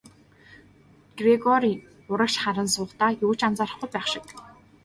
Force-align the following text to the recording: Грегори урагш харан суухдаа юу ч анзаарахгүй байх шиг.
Грегори 1.19 1.73
урагш 2.11 2.35
харан 2.43 2.67
суухдаа 2.75 3.11
юу 3.25 3.33
ч 3.39 3.41
анзаарахгүй 3.47 3.89
байх 3.93 4.07
шиг. 4.11 4.25